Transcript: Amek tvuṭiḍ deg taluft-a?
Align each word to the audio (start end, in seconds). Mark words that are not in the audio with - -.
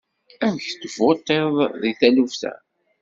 Amek 0.45 0.65
tvuṭiḍ 0.81 1.51
deg 1.81 1.93
taluft-a? 1.99 2.53